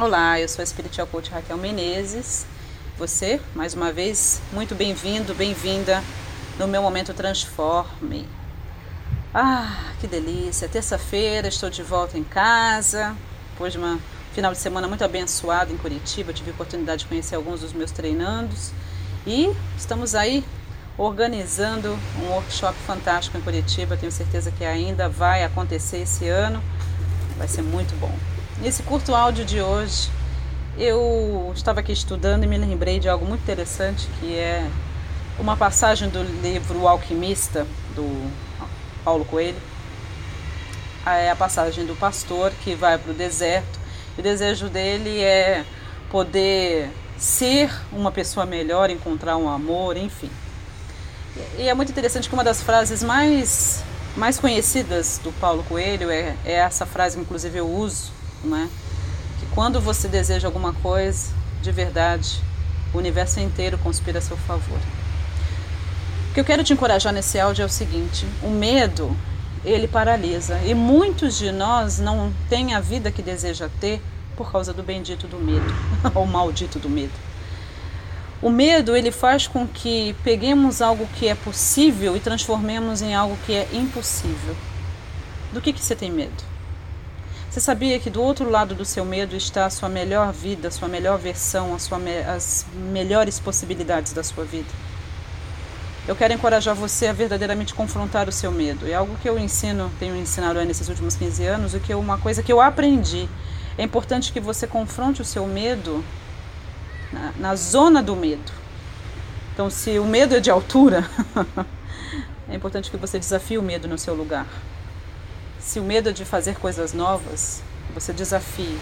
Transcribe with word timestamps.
Olá, 0.00 0.38
eu 0.38 0.48
sou 0.48 0.62
a 0.62 0.66
Spiritual 0.66 1.08
Coach 1.08 1.28
Raquel 1.28 1.56
Menezes. 1.56 2.46
Você, 2.96 3.40
mais 3.52 3.74
uma 3.74 3.90
vez, 3.90 4.40
muito 4.52 4.72
bem-vindo, 4.72 5.34
bem-vinda 5.34 6.04
no 6.56 6.68
meu 6.68 6.80
momento 6.80 7.12
Transforme. 7.12 8.24
Ah, 9.34 9.92
que 10.00 10.06
delícia! 10.06 10.68
Terça-feira 10.68 11.48
estou 11.48 11.68
de 11.68 11.82
volta 11.82 12.16
em 12.16 12.22
casa, 12.22 13.12
depois 13.50 13.72
de 13.72 13.80
um 13.80 13.98
final 14.32 14.52
de 14.52 14.58
semana 14.58 14.86
muito 14.86 15.02
abençoado 15.02 15.72
em 15.72 15.76
Curitiba. 15.76 16.32
Tive 16.32 16.50
a 16.50 16.54
oportunidade 16.54 17.00
de 17.02 17.06
conhecer 17.06 17.34
alguns 17.34 17.62
dos 17.62 17.72
meus 17.72 17.90
treinandos 17.90 18.70
e 19.26 19.52
estamos 19.76 20.14
aí 20.14 20.44
organizando 20.96 21.98
um 22.22 22.28
workshop 22.28 22.78
fantástico 22.86 23.36
em 23.36 23.40
Curitiba. 23.40 23.96
Tenho 23.96 24.12
certeza 24.12 24.52
que 24.52 24.64
ainda 24.64 25.08
vai 25.08 25.42
acontecer 25.42 26.02
esse 26.02 26.28
ano. 26.28 26.62
Vai 27.36 27.48
ser 27.48 27.62
muito 27.62 27.98
bom. 27.98 28.37
Nesse 28.60 28.82
curto 28.82 29.14
áudio 29.14 29.44
de 29.44 29.62
hoje, 29.62 30.10
eu 30.76 31.52
estava 31.54 31.78
aqui 31.78 31.92
estudando 31.92 32.42
e 32.42 32.46
me 32.48 32.58
lembrei 32.58 32.98
de 32.98 33.08
algo 33.08 33.24
muito 33.24 33.40
interessante 33.40 34.08
que 34.18 34.34
é 34.34 34.68
uma 35.38 35.56
passagem 35.56 36.08
do 36.08 36.24
livro 36.42 36.80
O 36.80 36.88
Alquimista, 36.88 37.64
do 37.94 38.32
Paulo 39.04 39.24
Coelho. 39.24 39.60
É 41.06 41.30
a 41.30 41.36
passagem 41.36 41.86
do 41.86 41.94
pastor 41.94 42.50
que 42.64 42.74
vai 42.74 42.98
para 42.98 43.12
o 43.12 43.14
deserto. 43.14 43.78
O 44.18 44.22
desejo 44.22 44.68
dele 44.68 45.20
é 45.22 45.64
poder 46.10 46.90
ser 47.16 47.70
uma 47.92 48.10
pessoa 48.10 48.44
melhor, 48.44 48.90
encontrar 48.90 49.36
um 49.36 49.48
amor, 49.48 49.96
enfim. 49.96 50.30
E 51.56 51.68
é 51.68 51.74
muito 51.74 51.92
interessante 51.92 52.28
que 52.28 52.34
uma 52.34 52.42
das 52.42 52.60
frases 52.60 53.04
mais, 53.04 53.84
mais 54.16 54.36
conhecidas 54.36 55.20
do 55.22 55.30
Paulo 55.34 55.62
Coelho 55.62 56.10
é, 56.10 56.34
é 56.44 56.54
essa 56.54 56.84
frase, 56.84 57.16
que 57.16 57.22
inclusive 57.22 57.56
eu 57.56 57.70
uso, 57.70 58.17
né? 58.44 58.68
que 59.38 59.46
quando 59.54 59.80
você 59.80 60.08
deseja 60.08 60.48
alguma 60.48 60.72
coisa 60.72 61.32
de 61.62 61.72
verdade, 61.72 62.40
o 62.92 62.98
universo 62.98 63.40
inteiro 63.40 63.78
conspira 63.78 64.18
a 64.18 64.22
seu 64.22 64.36
favor. 64.36 64.78
O 66.30 66.34
que 66.34 66.40
eu 66.40 66.44
quero 66.44 66.64
te 66.64 66.72
encorajar 66.72 67.12
nesse 67.12 67.38
áudio 67.38 67.62
é 67.62 67.66
o 67.66 67.68
seguinte: 67.68 68.26
o 68.42 68.50
medo 68.50 69.16
ele 69.64 69.88
paralisa 69.88 70.60
e 70.64 70.74
muitos 70.74 71.36
de 71.36 71.50
nós 71.50 71.98
não 71.98 72.32
têm 72.48 72.74
a 72.74 72.80
vida 72.80 73.10
que 73.10 73.22
deseja 73.22 73.68
ter 73.80 74.00
por 74.36 74.52
causa 74.52 74.72
do 74.72 74.82
bendito 74.82 75.26
do 75.26 75.38
medo 75.38 75.74
ou 76.14 76.26
maldito 76.26 76.78
do 76.78 76.88
medo. 76.88 77.12
O 78.40 78.50
medo 78.50 78.96
ele 78.96 79.10
faz 79.10 79.48
com 79.48 79.66
que 79.66 80.14
peguemos 80.22 80.80
algo 80.80 81.08
que 81.18 81.26
é 81.26 81.34
possível 81.34 82.16
e 82.16 82.20
transformemos 82.20 83.02
em 83.02 83.12
algo 83.12 83.36
que 83.44 83.52
é 83.52 83.68
impossível. 83.72 84.54
Do 85.52 85.60
que, 85.60 85.72
que 85.72 85.82
você 85.82 85.96
tem 85.96 86.10
medo? 86.10 86.44
Você 87.50 87.60
sabia 87.60 87.98
que 87.98 88.10
do 88.10 88.22
outro 88.22 88.50
lado 88.50 88.74
do 88.74 88.84
seu 88.84 89.06
medo 89.06 89.34
está 89.34 89.64
a 89.64 89.70
sua 89.70 89.88
melhor 89.88 90.32
vida, 90.32 90.68
a 90.68 90.70
sua 90.70 90.86
melhor 90.86 91.18
versão, 91.18 91.74
a 91.74 91.78
sua 91.78 91.98
me 91.98 92.18
as 92.18 92.66
melhores 92.92 93.40
possibilidades 93.40 94.12
da 94.12 94.22
sua 94.22 94.44
vida? 94.44 94.68
Eu 96.06 96.14
quero 96.14 96.34
encorajar 96.34 96.74
você 96.74 97.06
a 97.06 97.12
verdadeiramente 97.12 97.74
confrontar 97.74 98.28
o 98.28 98.32
seu 98.32 98.52
medo. 98.52 98.86
É 98.86 98.94
algo 98.94 99.16
que 99.16 99.28
eu 99.28 99.38
ensino, 99.38 99.90
tenho 99.98 100.14
ensinado 100.14 100.62
nesses 100.62 100.88
últimos 100.90 101.16
15 101.16 101.46
anos, 101.46 101.74
e 101.74 101.80
que 101.80 101.90
é 101.90 101.96
uma 101.96 102.18
coisa 102.18 102.42
que 102.42 102.52
eu 102.52 102.60
aprendi. 102.60 103.26
É 103.78 103.82
importante 103.82 104.30
que 104.30 104.40
você 104.40 104.66
confronte 104.66 105.22
o 105.22 105.24
seu 105.24 105.46
medo 105.46 106.04
na, 107.10 107.32
na 107.38 107.54
zona 107.54 108.02
do 108.02 108.14
medo. 108.14 108.52
Então, 109.54 109.70
se 109.70 109.98
o 109.98 110.04
medo 110.04 110.36
é 110.36 110.40
de 110.40 110.50
altura, 110.50 111.08
é 112.48 112.54
importante 112.54 112.90
que 112.90 112.96
você 112.96 113.18
desafie 113.18 113.56
o 113.56 113.62
medo 113.62 113.88
no 113.88 113.98
seu 113.98 114.14
lugar. 114.14 114.46
Se 115.58 115.80
o 115.80 115.82
medo 115.82 116.12
de 116.12 116.24
fazer 116.24 116.56
coisas 116.56 116.92
novas, 116.92 117.62
você 117.92 118.12
desafie. 118.12 118.78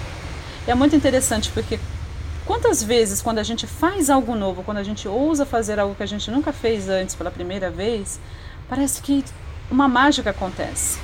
E 0.66 0.70
é 0.70 0.74
muito 0.74 0.94
interessante 0.94 1.50
porque 1.52 1.78
quantas 2.44 2.82
vezes 2.82 3.22
quando 3.22 3.38
a 3.38 3.42
gente 3.42 3.66
faz 3.66 4.10
algo 4.10 4.34
novo, 4.34 4.62
quando 4.62 4.78
a 4.78 4.82
gente 4.82 5.08
ousa 5.08 5.46
fazer 5.46 5.78
algo 5.78 5.94
que 5.94 6.02
a 6.02 6.06
gente 6.06 6.30
nunca 6.30 6.52
fez 6.52 6.88
antes 6.88 7.14
pela 7.14 7.30
primeira 7.30 7.70
vez, 7.70 8.20
parece 8.68 9.00
que 9.00 9.24
uma 9.70 9.88
mágica 9.88 10.30
acontece. 10.30 10.98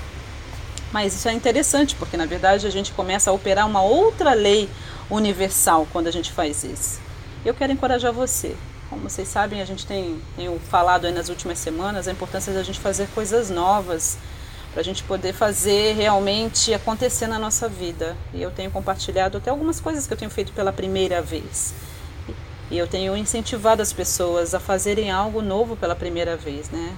Mas 0.92 1.14
isso 1.14 1.28
é 1.28 1.32
interessante 1.32 1.94
porque 1.94 2.16
na 2.16 2.26
verdade 2.26 2.66
a 2.66 2.70
gente 2.70 2.92
começa 2.92 3.30
a 3.30 3.32
operar 3.32 3.66
uma 3.66 3.82
outra 3.82 4.34
lei 4.34 4.68
universal 5.10 5.86
quando 5.92 6.06
a 6.06 6.10
gente 6.12 6.30
faz 6.30 6.64
isso. 6.64 7.00
Eu 7.44 7.54
quero 7.54 7.72
encorajar 7.72 8.12
você. 8.12 8.54
Como 8.91 9.08
vocês 9.08 9.26
sabem, 9.26 9.62
a 9.62 9.64
gente 9.64 9.86
tem 9.86 10.20
falado 10.68 11.10
nas 11.10 11.30
últimas 11.30 11.58
semanas 11.58 12.06
a 12.06 12.12
importância 12.12 12.52
da 12.52 12.62
gente 12.62 12.78
fazer 12.78 13.08
coisas 13.14 13.48
novas 13.48 14.18
para 14.72 14.81
a 14.81 14.84
gente 14.84 15.03
poder 15.05 15.34
fazer 15.34 15.94
realmente 15.94 16.72
acontecer 16.72 17.27
na 17.27 17.38
nossa 17.38 17.69
vida. 17.69 18.16
E 18.33 18.41
eu 18.41 18.50
tenho 18.50 18.71
compartilhado 18.71 19.38
até 19.38 19.50
algumas 19.50 19.78
coisas 19.81 20.06
que 20.06 20.12
eu 20.12 20.16
tenho 20.16 20.31
feito 20.31 20.53
pela 20.53 20.72
primeira 20.72 21.21
vez. 21.21 21.75
E 22.71 22.78
eu 22.78 22.87
tenho 22.87 23.15
incentivado 23.15 23.83
as 23.83 23.93
pessoas 23.93 24.55
a 24.55 24.60
fazerem 24.60 25.10
algo 25.10 25.43
novo 25.43 25.77
pela 25.77 25.94
primeira 25.94 26.37
vez, 26.37 26.71
né? 26.71 26.97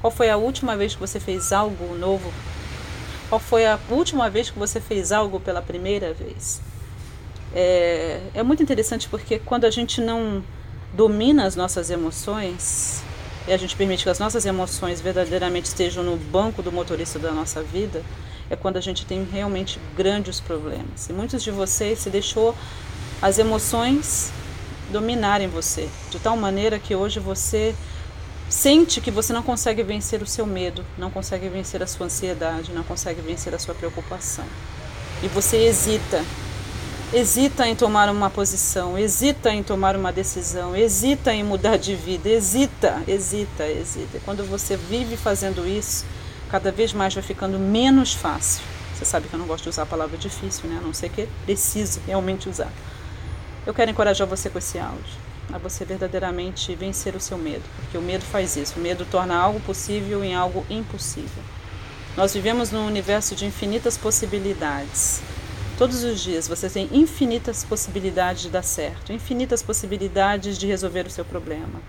Qual 0.00 0.10
foi 0.10 0.30
a 0.30 0.36
última 0.36 0.76
vez 0.76 0.94
que 0.94 1.00
você 1.00 1.20
fez 1.20 1.52
algo 1.52 1.94
novo? 1.94 2.32
Qual 3.28 3.38
foi 3.38 3.66
a 3.66 3.78
última 3.88 4.28
vez 4.28 4.50
que 4.50 4.58
você 4.58 4.80
fez 4.80 5.12
algo 5.12 5.38
pela 5.38 5.62
primeira 5.62 6.12
vez? 6.12 6.60
É, 7.54 8.20
é 8.34 8.42
muito 8.42 8.62
interessante 8.64 9.08
porque 9.08 9.38
quando 9.38 9.64
a 9.64 9.70
gente 9.70 10.00
não 10.00 10.42
domina 10.92 11.44
as 11.44 11.54
nossas 11.54 11.90
emoções 11.90 13.04
e 13.48 13.52
a 13.52 13.56
gente 13.56 13.74
permite 13.76 14.04
que 14.04 14.10
as 14.10 14.18
nossas 14.18 14.44
emoções 14.44 15.00
verdadeiramente 15.00 15.66
estejam 15.66 16.02
no 16.02 16.16
banco 16.16 16.62
do 16.62 16.70
motorista 16.70 17.18
da 17.18 17.32
nossa 17.32 17.62
vida, 17.62 18.02
é 18.48 18.56
quando 18.56 18.76
a 18.76 18.80
gente 18.80 19.06
tem 19.06 19.24
realmente 19.24 19.80
grandes 19.96 20.40
problemas. 20.40 21.08
E 21.08 21.12
muitos 21.12 21.42
de 21.42 21.50
vocês 21.50 22.00
se 22.00 22.10
deixou 22.10 22.54
as 23.22 23.38
emoções 23.38 24.32
dominarem 24.90 25.48
você, 25.48 25.88
de 26.10 26.18
tal 26.18 26.36
maneira 26.36 26.78
que 26.78 26.94
hoje 26.94 27.20
você 27.20 27.74
sente 28.48 29.00
que 29.00 29.10
você 29.10 29.32
não 29.32 29.42
consegue 29.42 29.82
vencer 29.84 30.20
o 30.20 30.26
seu 30.26 30.44
medo, 30.44 30.84
não 30.98 31.10
consegue 31.10 31.48
vencer 31.48 31.80
a 31.82 31.86
sua 31.86 32.06
ansiedade, 32.06 32.72
não 32.72 32.82
consegue 32.82 33.20
vencer 33.20 33.54
a 33.54 33.58
sua 33.58 33.74
preocupação. 33.74 34.44
E 35.22 35.28
você 35.28 35.58
hesita 35.58 36.24
hesita 37.12 37.66
em 37.66 37.74
tomar 37.74 38.08
uma 38.08 38.30
posição, 38.30 38.96
hesita 38.96 39.50
em 39.50 39.64
tomar 39.64 39.96
uma 39.96 40.12
decisão, 40.12 40.76
hesita 40.76 41.34
em 41.34 41.42
mudar 41.42 41.76
de 41.76 41.94
vida, 41.96 42.28
hesita, 42.28 43.02
hesita, 43.06 43.66
hesita. 43.66 44.20
Quando 44.24 44.48
você 44.48 44.76
vive 44.76 45.16
fazendo 45.16 45.66
isso, 45.66 46.04
cada 46.50 46.70
vez 46.70 46.92
mais 46.92 47.12
vai 47.12 47.22
ficando 47.22 47.58
menos 47.58 48.14
fácil. 48.14 48.62
Você 48.94 49.04
sabe 49.04 49.26
que 49.26 49.34
eu 49.34 49.40
não 49.40 49.46
gosto 49.46 49.64
de 49.64 49.70
usar 49.70 49.82
a 49.82 49.86
palavra 49.86 50.16
difícil, 50.16 50.68
né? 50.68 50.78
A 50.80 50.86
não 50.86 50.94
ser 50.94 51.08
que 51.08 51.26
preciso 51.44 52.00
realmente 52.06 52.48
usar. 52.48 52.70
Eu 53.66 53.74
quero 53.74 53.90
encorajar 53.90 54.26
você 54.26 54.48
com 54.48 54.58
esse 54.58 54.78
áudio, 54.78 55.14
a 55.52 55.58
você 55.58 55.84
verdadeiramente 55.84 56.74
vencer 56.76 57.16
o 57.16 57.20
seu 57.20 57.36
medo, 57.36 57.64
porque 57.76 57.98
o 57.98 58.02
medo 58.02 58.24
faz 58.24 58.56
isso. 58.56 58.78
O 58.78 58.80
medo 58.80 59.04
torna 59.10 59.34
algo 59.34 59.58
possível 59.60 60.22
em 60.22 60.34
algo 60.34 60.64
impossível. 60.70 61.42
Nós 62.16 62.34
vivemos 62.34 62.70
num 62.70 62.86
universo 62.86 63.34
de 63.34 63.46
infinitas 63.46 63.96
possibilidades. 63.96 65.22
Todos 65.80 66.04
os 66.04 66.20
dias 66.20 66.46
você 66.46 66.68
tem 66.68 66.90
infinitas 66.92 67.64
possibilidades 67.64 68.42
de 68.42 68.50
dar 68.50 68.62
certo, 68.62 69.14
infinitas 69.14 69.62
possibilidades 69.62 70.58
de 70.58 70.66
resolver 70.66 71.06
o 71.06 71.10
seu 71.10 71.24
problema, 71.24 71.80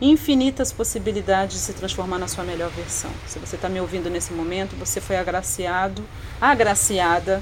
infinitas 0.00 0.72
possibilidades 0.72 1.54
de 1.54 1.62
se 1.62 1.72
transformar 1.72 2.18
na 2.18 2.26
sua 2.26 2.42
melhor 2.42 2.70
versão. 2.70 3.12
Se 3.24 3.38
você 3.38 3.54
está 3.54 3.68
me 3.68 3.80
ouvindo 3.80 4.10
nesse 4.10 4.32
momento, 4.32 4.74
você 4.74 5.00
foi 5.00 5.16
agraciado, 5.16 6.04
agraciada 6.40 7.40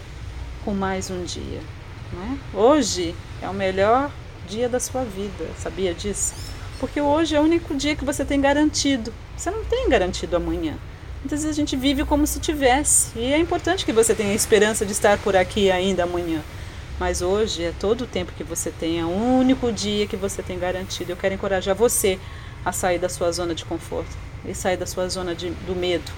com 0.63 0.75
mais 0.75 1.09
um 1.09 1.25
dia. 1.25 1.61
Né? 2.13 2.39
Hoje 2.53 3.15
é 3.41 3.49
o 3.49 3.55
melhor 3.55 4.11
dia 4.47 4.69
da 4.69 4.81
sua 4.81 5.05
vida, 5.05 5.49
sabia 5.57 5.95
disso? 5.95 6.35
Porque 6.79 7.01
hoje 7.01 7.35
é 7.35 7.41
o 7.41 7.45
único 7.45 7.75
dia 7.75 7.97
que 7.97 8.05
você 8.05 8.27
tem 8.27 8.43
garantido. 8.43 9.11
Você 9.35 9.51
não 9.51 9.65
tem 9.65 9.89
garantido 9.89 10.37
amanhã. 10.37 10.77
Muitas 11.25 11.43
vezes 11.43 11.57
a 11.57 11.59
gente 11.59 11.75
vive 11.75 12.05
como 12.05 12.27
se 12.27 12.39
tivesse. 12.39 13.19
E 13.19 13.33
é 13.33 13.39
importante 13.39 13.87
que 13.87 13.95
você 13.95 14.15
tenha 14.15 14.31
a 14.31 14.35
esperança 14.35 14.85
de 14.85 14.93
estar 14.93 15.17
por 15.17 15.35
aqui 15.35 15.71
ainda 15.71 16.03
amanhã. 16.03 16.43
Mas 17.01 17.23
hoje 17.23 17.63
é 17.63 17.73
todo 17.81 18.03
o 18.03 18.07
tempo 18.07 18.31
que 18.37 18.45
você 18.45 18.71
tem, 18.71 19.01
é 19.01 19.05
o 19.07 19.09
único 19.09 19.73
dia 19.73 20.07
que 20.07 20.17
você 20.17 20.43
tem 20.43 20.59
garantido. 20.59 21.13
Eu 21.13 21.17
quero 21.17 21.35
encorajar 21.35 21.75
você 21.75 22.21
a 22.63 22.73
sair 22.73 22.99
da 22.99 23.09
sua 23.09 23.33
zona 23.33 23.55
de 23.55 23.65
conforto 23.65 24.15
e 24.45 24.55
sair 24.55 24.77
da 24.77 24.85
sua 24.85 25.09
zona 25.09 25.35
de, 25.35 25.49
do 25.67 25.75
medo 25.75 26.13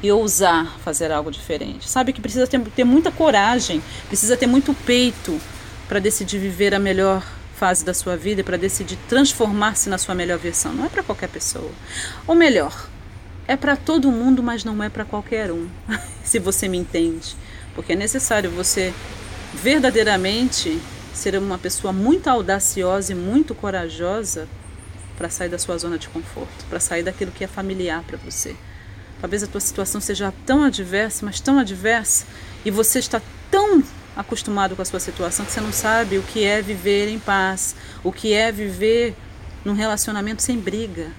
e 0.00 0.12
ousar 0.12 0.78
fazer 0.78 1.10
algo 1.10 1.32
diferente. 1.32 1.88
Sabe 1.88 2.12
que 2.12 2.20
precisa 2.20 2.46
ter, 2.46 2.60
ter 2.60 2.84
muita 2.84 3.10
coragem, 3.10 3.82
precisa 4.06 4.36
ter 4.36 4.46
muito 4.46 4.72
peito 4.86 5.40
para 5.88 5.98
decidir 5.98 6.38
viver 6.38 6.72
a 6.72 6.78
melhor 6.78 7.26
fase 7.56 7.84
da 7.84 7.92
sua 7.92 8.16
vida, 8.16 8.44
para 8.44 8.56
decidir 8.56 8.96
transformar-se 9.08 9.88
na 9.88 9.98
sua 9.98 10.14
melhor 10.14 10.38
versão. 10.38 10.72
Não 10.72 10.84
é 10.84 10.88
para 10.88 11.02
qualquer 11.02 11.28
pessoa. 11.28 11.70
Ou 12.28 12.34
melhor, 12.34 12.88
é 13.48 13.56
para 13.56 13.76
todo 13.76 14.10
mundo, 14.10 14.42
mas 14.42 14.64
não 14.64 14.82
é 14.82 14.88
para 14.88 15.04
qualquer 15.04 15.50
um, 15.52 15.68
se 16.24 16.38
você 16.38 16.68
me 16.68 16.78
entende. 16.78 17.36
Porque 17.74 17.92
é 17.92 17.96
necessário 17.96 18.50
você 18.50 18.92
verdadeiramente 19.54 20.80
ser 21.12 21.36
uma 21.38 21.58
pessoa 21.58 21.92
muito 21.92 22.28
audaciosa 22.28 23.12
e 23.12 23.14
muito 23.14 23.54
corajosa 23.54 24.48
para 25.16 25.30
sair 25.30 25.48
da 25.48 25.58
sua 25.58 25.78
zona 25.78 25.98
de 25.98 26.08
conforto, 26.08 26.64
para 26.68 26.78
sair 26.78 27.02
daquilo 27.02 27.32
que 27.32 27.44
é 27.44 27.46
familiar 27.46 28.02
para 28.06 28.18
você. 28.18 28.54
Talvez 29.20 29.42
a 29.42 29.46
tua 29.46 29.60
situação 29.60 30.00
seja 30.00 30.32
tão 30.44 30.62
adversa, 30.62 31.24
mas 31.24 31.40
tão 31.40 31.58
adversa, 31.58 32.26
e 32.64 32.70
você 32.70 32.98
está 32.98 33.22
tão 33.50 33.82
acostumado 34.14 34.76
com 34.76 34.82
a 34.82 34.84
sua 34.84 35.00
situação 35.00 35.46
que 35.46 35.52
você 35.52 35.60
não 35.60 35.72
sabe 35.72 36.18
o 36.18 36.22
que 36.22 36.44
é 36.44 36.60
viver 36.60 37.08
em 37.08 37.18
paz, 37.18 37.74
o 38.04 38.12
que 38.12 38.32
é 38.34 38.52
viver 38.52 39.14
num 39.64 39.72
relacionamento 39.72 40.42
sem 40.42 40.58
briga, 40.58 41.10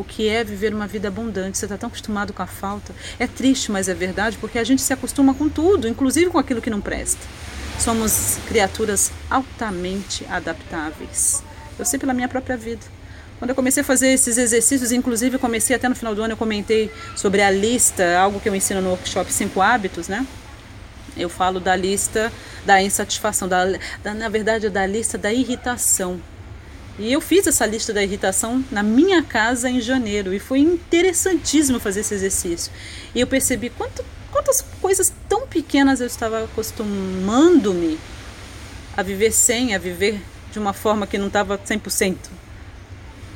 o 0.00 0.04
que 0.04 0.28
é 0.28 0.42
viver 0.42 0.74
uma 0.74 0.86
vida 0.86 1.08
abundante. 1.08 1.58
Você 1.58 1.66
está 1.66 1.76
tão 1.76 1.88
acostumado 1.88 2.32
com 2.32 2.42
a 2.42 2.46
falta. 2.46 2.94
É 3.18 3.26
triste, 3.26 3.70
mas 3.70 3.88
é 3.88 3.94
verdade, 3.94 4.38
porque 4.38 4.58
a 4.58 4.64
gente 4.64 4.82
se 4.82 4.92
acostuma 4.92 5.34
com 5.34 5.48
tudo, 5.48 5.86
inclusive 5.86 6.30
com 6.30 6.38
aquilo 6.38 6.62
que 6.62 6.70
não 6.70 6.80
presta. 6.80 7.20
Somos 7.78 8.38
criaturas 8.46 9.10
altamente 9.30 10.26
adaptáveis. 10.30 11.42
Eu 11.78 11.84
sei 11.84 11.98
pela 11.98 12.12
minha 12.12 12.28
própria 12.28 12.56
vida. 12.56 12.82
Quando 13.38 13.50
eu 13.50 13.56
comecei 13.56 13.80
a 13.80 13.84
fazer 13.84 14.08
esses 14.08 14.36
exercícios, 14.36 14.92
inclusive 14.92 15.38
comecei 15.38 15.74
até 15.74 15.88
no 15.88 15.94
final 15.94 16.14
do 16.14 16.22
ano, 16.22 16.34
eu 16.34 16.36
comentei 16.36 16.90
sobre 17.16 17.40
a 17.40 17.50
lista, 17.50 18.18
algo 18.18 18.38
que 18.38 18.48
eu 18.48 18.54
ensino 18.54 18.82
no 18.82 18.90
workshop 18.90 19.32
Cinco 19.32 19.62
Hábitos, 19.62 20.08
né? 20.08 20.26
Eu 21.16 21.28
falo 21.30 21.58
da 21.58 21.74
lista 21.74 22.30
da 22.64 22.82
insatisfação, 22.82 23.48
da, 23.48 23.64
da, 24.02 24.14
na 24.14 24.28
verdade, 24.28 24.68
da 24.68 24.86
lista 24.86 25.16
da 25.16 25.32
irritação. 25.32 26.20
E 27.00 27.10
eu 27.10 27.20
fiz 27.22 27.46
essa 27.46 27.64
lista 27.64 27.94
da 27.94 28.02
irritação 28.02 28.62
na 28.70 28.82
minha 28.82 29.22
casa 29.22 29.70
em 29.70 29.80
janeiro 29.80 30.34
e 30.34 30.38
foi 30.38 30.58
interessantíssimo 30.58 31.80
fazer 31.80 32.00
esse 32.00 32.12
exercício. 32.12 32.70
E 33.14 33.20
eu 33.20 33.26
percebi 33.26 33.70
quanto, 33.70 34.04
quantas 34.30 34.60
coisas 34.82 35.10
tão 35.26 35.46
pequenas 35.46 36.02
eu 36.02 36.06
estava 36.06 36.44
acostumando-me 36.44 37.98
a 38.94 39.02
viver 39.02 39.32
sem, 39.32 39.74
a 39.74 39.78
viver 39.78 40.20
de 40.52 40.58
uma 40.58 40.74
forma 40.74 41.06
que 41.06 41.16
não 41.16 41.28
estava 41.28 41.56
100%. 41.56 42.16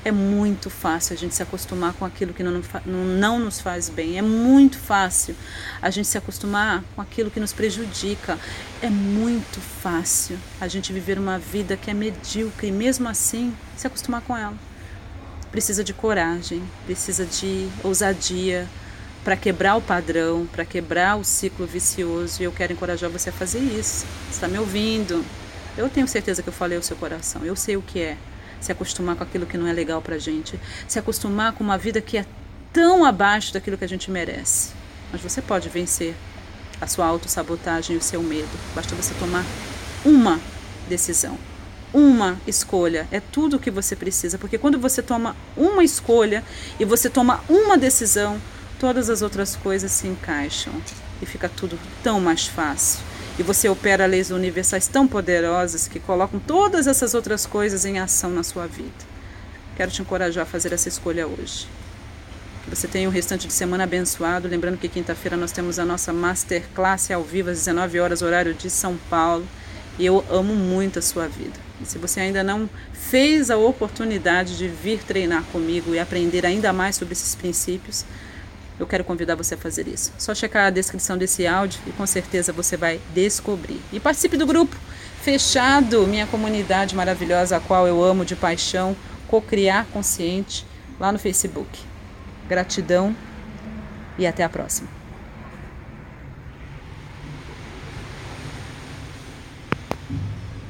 É 0.05 0.13
muito 0.13 0.69
fácil 0.69 1.15
a 1.15 1.17
gente 1.17 1.35
se 1.35 1.43
acostumar 1.43 1.95
com 1.95 2.05
aquilo 2.05 2.35
que 2.35 2.43
não, 2.43 2.61
não 2.85 3.39
nos 3.39 3.59
faz 3.59 3.89
bem. 3.89 4.19
É 4.19 4.23
muito 4.23 4.77
fácil 4.77 5.35
a 5.81 5.89
gente 5.89 6.07
se 6.07 6.19
acostumar 6.19 6.85
com 6.95 7.01
aquilo 7.01 7.31
que 7.31 7.41
nos 7.41 7.55
prejudica. 7.55 8.39
É 8.83 8.91
muito 8.91 9.61
fácil 9.61 10.39
a 10.61 10.69
gente 10.69 10.93
viver 10.93 11.19
uma 11.19 11.39
vida 11.39 11.75
que 11.75 11.91
é 11.91 11.95
medíocre 11.95 12.69
e, 12.69 12.71
mesmo 12.71 13.09
assim, 13.09 13.57
se 13.79 13.87
acostumar 13.87 14.21
com 14.21 14.37
ela. 14.37 14.53
Precisa 15.51 15.83
de 15.83 15.95
coragem, 15.95 16.63
precisa 16.85 17.25
de 17.25 17.67
ousadia 17.83 18.69
para 19.25 19.39
quebrar 19.39 19.77
o 19.77 19.81
padrão, 19.81 20.47
para 20.53 20.67
quebrar 20.67 21.17
o 21.17 21.25
ciclo 21.25 21.67
vicioso. 21.67 22.43
E 22.43 22.45
eu 22.45 22.53
quero 22.53 22.75
encorajar 22.75 23.09
você 23.09 23.31
a 23.31 23.33
fazer 23.33 23.61
isso. 23.61 24.05
Você 24.27 24.33
está 24.33 24.49
me 24.49 24.59
ouvindo? 24.59 25.25
Eu 25.79 25.89
tenho 25.89 26.07
certeza 26.07 26.43
que 26.43 26.49
eu 26.51 26.53
falei 26.53 26.77
o 26.77 26.83
seu 26.83 26.97
coração. 26.97 27.43
Eu 27.43 27.57
sei 27.57 27.75
o 27.79 27.81
que 27.81 28.01
é 28.01 28.19
se 28.65 28.73
acostumar 28.73 29.15
com 29.15 29.23
aquilo 29.23 29.45
que 29.45 29.59
não 29.59 29.67
é 29.67 29.73
legal 29.75 30.01
pra 30.01 30.17
gente, 30.17 30.59
se 30.89 30.99
acostumar 30.99 31.53
com 31.53 31.63
uma 31.63 31.77
vida 31.77 32.01
que 32.01 32.17
é 32.17 32.25
tão 32.73 33.05
abaixo 33.05 33.53
daquilo 33.53 33.77
que 33.77 33.85
a 33.85 33.89
gente 33.89 34.11
merece. 34.11 34.71
Mas 35.13 35.21
você 35.21 35.43
pode 35.43 35.69
vencer 35.69 36.15
a 36.81 36.87
sua 36.87 37.05
autossabotagem 37.05 37.95
e 37.95 37.99
o 37.99 38.03
seu 38.03 38.23
medo. 38.23 38.49
Basta 38.75 38.95
você 38.95 39.13
tomar 39.15 39.45
uma 40.03 40.41
decisão, 40.89 41.39
uma 41.93 42.41
escolha. 42.47 43.07
É 43.11 43.21
tudo 43.21 43.57
o 43.57 43.59
que 43.59 43.71
você 43.71 43.95
precisa, 43.95 44.39
porque 44.39 44.57
quando 44.57 44.79
você 44.79 45.03
toma 45.03 45.37
uma 45.55 45.85
escolha 45.85 46.43
e 46.81 46.87
você 46.87 47.11
toma 47.11 47.45
uma 47.51 47.77
decisão, 47.77 48.41
todas 48.81 49.11
as 49.11 49.21
outras 49.21 49.57
coisas 49.57 49.93
se 49.93 50.09
encaixam 50.09 50.73
e 51.21 51.27
fica 51.27 51.51
tudo 51.51 51.79
tão 52.03 52.19
mais 52.19 52.47
fácil 52.47 53.14
e 53.39 53.43
você 53.43 53.69
opera 53.69 54.07
leis 54.07 54.31
universais 54.31 54.87
tão 54.87 55.09
poderosas 55.09 55.89
que 55.89 55.99
colocam 55.99 56.39
todas 56.39 56.87
essas 56.87 57.15
outras 57.15 57.45
coisas 57.47 57.85
em 57.85 57.99
ação 57.99 58.31
na 58.31 58.43
sua 58.43 58.67
vida. 58.67 59.15
Quero 59.77 59.91
te 59.91 60.03
encorajar 60.03 60.45
a 60.45 60.47
fazer 60.47 60.73
essa 60.73 60.89
escolha 60.89 61.27
hoje. 61.27 61.67
Que 62.63 62.71
você 62.71 62.87
tenha 62.87 63.09
um 63.09 63.13
restante 63.13 63.47
de 63.47 63.53
semana 63.53 63.85
abençoado. 63.85 64.47
Lembrando 64.47 64.79
que 64.79 64.89
quinta-feira 64.89 65.37
nós 65.37 65.51
temos 65.51 65.79
a 65.79 65.85
nossa 65.85 66.13
Masterclass 66.13 67.11
ao 67.11 67.25
vivo 67.25 67.51
às 67.51 67.59
19 67.59 67.99
horas, 67.99 68.23
horário 68.23 68.55
de 68.55 68.71
São 68.71 68.97
Paulo. 69.11 69.47
E 69.99 70.07
eu 70.07 70.25
amo 70.31 70.55
muito 70.55 71.01
a 71.01 71.03
sua 71.03 71.27
vida. 71.27 71.59
E 71.83 71.87
se 71.87 71.99
você 71.99 72.21
ainda 72.21 72.43
não 72.43 72.71
fez 72.93 73.51
a 73.51 73.57
oportunidade 73.57 74.57
de 74.57 74.69
vir 74.69 75.03
treinar 75.03 75.43
comigo 75.45 75.95
e 75.95 75.99
aprender 75.99 76.47
ainda 76.47 76.73
mais 76.73 76.97
sobre 76.97 77.13
esses 77.13 77.35
princípios, 77.35 78.05
eu 78.79 78.87
quero 78.87 79.05
convidar 79.05 79.37
você 79.37 79.55
a 79.55 79.59
fazer 79.59 79.87
isso. 79.87 80.13
Só 80.19 80.35
checar 80.35 80.67
a 80.67 80.71
descrição 80.71 81.17
desse 81.17 81.47
áudio 81.47 81.81
e 81.87 81.93
com 81.93 82.07
certeza 82.07 82.53
você 82.53 82.77
vai 82.77 83.01
descobrir. 83.15 83.81
E 83.93 84.01
participe 84.01 84.37
do 84.37 84.47
grupo 84.47 84.77
fechado, 85.23 86.07
minha 86.07 86.27
comunidade 86.27 86.95
maravilhosa, 86.95 87.57
a 87.57 87.61
qual 87.61 87.87
eu 87.87 88.03
amo 88.03 88.25
de 88.25 88.37
paixão, 88.37 88.97
Cocriar 89.29 89.87
Consciente, 89.87 90.67
lá 90.99 91.11
no 91.11 91.19
Facebook. 91.19 91.81
Gratidão 92.49 93.17
e 94.19 94.27
até 94.27 94.45
a 94.45 94.49
próxima. 94.49 95.04